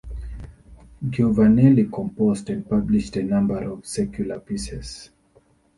Giovanelli 1.07 1.87
composed 1.93 2.49
and 2.49 2.67
published 2.67 3.17
a 3.17 3.19
large 3.19 3.29
number 3.29 3.69
of 3.71 3.85
secular 3.85 4.39
pieces. 4.39 5.11